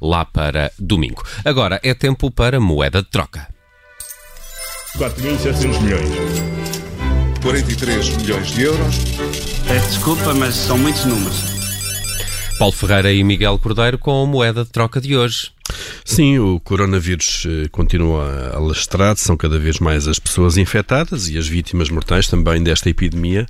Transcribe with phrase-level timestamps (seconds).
[0.00, 1.22] lá para domingo.
[1.44, 3.48] Agora é tempo para moeda de troca.
[4.96, 6.10] 4.700 milhões.
[7.42, 8.96] 43 milhões de euros.
[9.68, 11.56] Peço desculpa, mas são muitos números.
[12.58, 15.50] Paulo Ferreira e Miguel Cordeiro com a moeda de troca de hoje.
[16.02, 21.36] Sim, o coronavírus eh, continua a alastrar, são cada vez mais as pessoas infectadas e
[21.36, 23.46] as vítimas mortais também desta epidemia.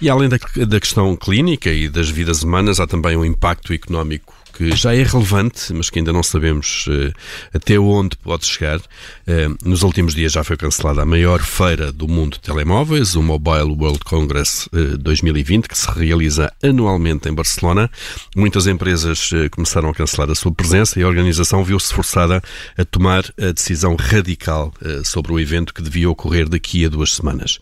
[0.00, 4.34] E além da, da questão clínica e das vidas humanas, há também um impacto económico
[4.58, 7.14] que já é relevante, mas que ainda não sabemos uh,
[7.54, 8.78] até onde pode chegar.
[8.78, 13.22] Uh, nos últimos dias já foi cancelada a maior feira do mundo de telemóveis, o
[13.22, 17.88] Mobile World Congress uh, 2020, que se realiza anualmente em Barcelona.
[18.34, 22.42] Muitas empresas começaram a cancelar a sua presença e a organização viu-se forçada
[22.76, 24.72] a tomar a decisão radical
[25.04, 27.60] sobre o evento que devia ocorrer daqui a duas semanas.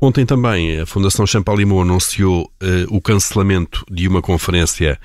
[0.00, 2.50] Ontem também a Fundação Champalimau anunciou
[2.88, 4.98] o cancelamento de uma conferência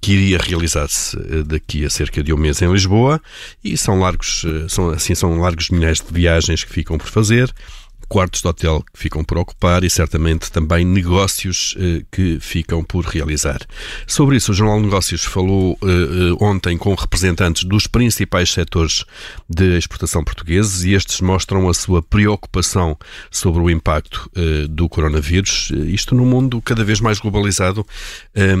[0.00, 3.20] que iria realizar-se eh, daqui a cerca de um mês em Lisboa
[3.62, 7.52] e são largos, eh, são, assim, são largos milhares de viagens que ficam por fazer
[8.08, 13.04] quartos de hotel que ficam por ocupar e certamente também negócios eh, que ficam por
[13.04, 13.60] realizar.
[14.06, 19.04] Sobre isso, o Jornal de Negócios falou eh, eh, ontem com representantes dos principais setores
[19.48, 22.96] de exportação portugueses e estes mostram a sua preocupação
[23.30, 27.86] sobre o impacto eh, do coronavírus, isto num mundo cada vez mais globalizado
[28.34, 28.54] eh,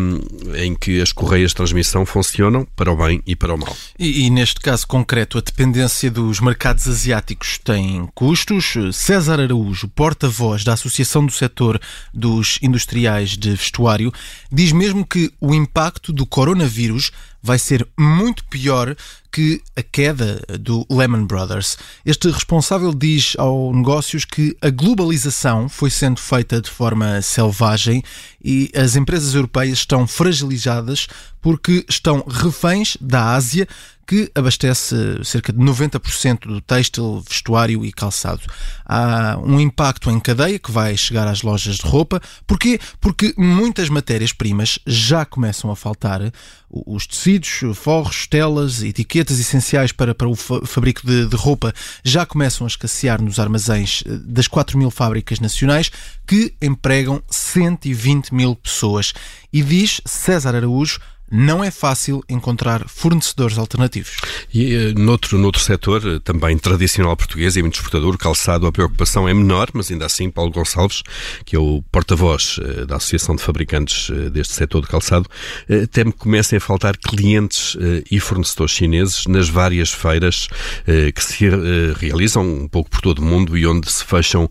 [0.56, 3.76] em que as correias de transmissão funcionam para o bem e para o mal.
[3.98, 8.74] E, e neste caso concreto, a dependência dos mercados asiáticos tem custos.
[8.92, 11.80] César César Araújo, porta-voz da Associação do Setor
[12.12, 14.12] dos Industriais de Vestuário,
[14.50, 17.12] diz mesmo que o impacto do coronavírus
[17.42, 18.96] vai ser muito pior
[19.36, 21.76] que a queda do Lehman Brothers.
[22.06, 28.02] Este responsável diz ao negócios que a globalização foi sendo feita de forma selvagem
[28.42, 31.06] e as empresas europeias estão fragilizadas
[31.42, 33.68] porque estão reféns da Ásia
[34.06, 38.42] que abastece cerca de 90% do têxtil, vestuário e calçado.
[38.84, 42.22] Há um impacto em cadeia que vai chegar às lojas de roupa.
[42.46, 42.78] Porquê?
[43.00, 46.20] Porque muitas matérias-primas já começam a faltar.
[46.70, 51.72] Os tecidos, forros, telas, etiquetas essenciais para, para o fabrico de, de roupa
[52.04, 55.90] já começam a escassear nos armazéns eh, das 4 mil fábricas nacionais
[56.26, 59.12] que empregam 120 mil pessoas.
[59.52, 61.00] E diz César Araújo
[61.30, 64.16] não é fácil encontrar fornecedores alternativos.
[64.52, 69.28] E eh, noutro, noutro setor, eh, também tradicional português e muito exportador, calçado, a preocupação
[69.28, 71.02] é menor, mas ainda assim, Paulo Gonçalves,
[71.44, 75.28] que é o porta-voz eh, da Associação de Fabricantes deste setor de calçado,
[75.90, 77.76] teme que comecem a faltar clientes
[78.10, 80.48] e fornecedores chineses nas várias feiras
[81.14, 81.48] que se
[81.98, 84.48] realizam um pouco por todo o mundo e onde se fecham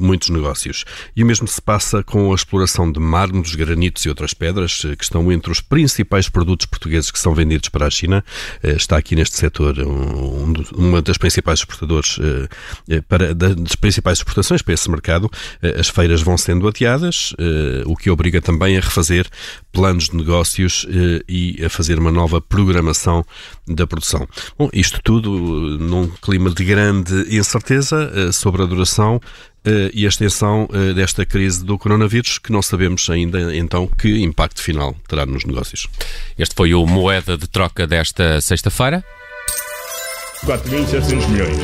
[0.00, 0.84] muitos negócios.
[1.14, 5.04] E o mesmo se passa com a exploração de mármores, granitos e outras pedras, que
[5.04, 8.24] estão entre os principais principais produtos portugueses que são vendidos para a China.
[8.62, 12.48] Eh, está aqui neste setor um, uma das principais exportadores eh,
[12.88, 15.30] eh, para, das principais exportações para esse mercado.
[15.78, 17.34] As feiras vão sendo adiadas,
[17.86, 19.26] o que obriga também a refazer
[19.72, 20.86] planos de negócios
[21.28, 23.24] e a fazer uma nova programação
[23.66, 24.26] da produção.
[24.58, 25.30] Bom, isto tudo
[25.78, 29.20] num clima de grande incerteza sobre a duração
[29.92, 34.62] e a extensão uh, desta crise do coronavírus, que não sabemos ainda então que impacto
[34.62, 35.88] final terá nos negócios.
[36.38, 39.04] Este foi o Moeda de Troca desta sexta-feira.
[40.44, 41.58] 4.700 milhões.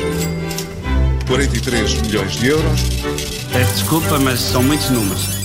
[1.27, 2.81] 43 milhões de euros.
[3.51, 5.42] Peço desculpa, mas são muitos números.